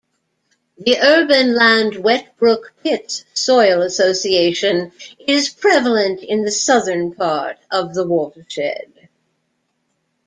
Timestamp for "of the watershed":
7.69-9.09